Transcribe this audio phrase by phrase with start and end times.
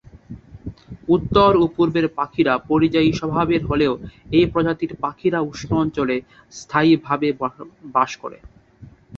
[1.07, 3.93] উত্তর ও পূর্বের পাখিরা পরিযায়ী স্বভাবের হলেও
[4.31, 6.15] এই প্রজাতির পাখিরা উষ্ণ অঞ্চলে
[6.53, 7.29] স্থায়ী ভাবে
[7.95, 8.37] বাস করে।